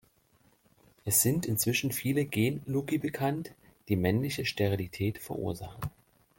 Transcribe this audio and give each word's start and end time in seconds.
Es 1.05 1.21
sind 1.21 1.45
inzwischen 1.45 1.91
viele 1.91 2.25
Gen-Loci 2.25 2.97
bekannt, 2.97 3.53
die 3.87 3.95
männliche 3.95 4.45
Sterilität 4.47 5.19
verursachen. 5.19 5.91